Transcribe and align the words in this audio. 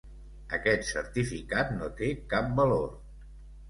Aquest 0.57 0.87
certificat 0.93 1.77
no 1.79 1.93
té 2.03 2.13
cap 2.35 2.53
valor. 2.65 2.95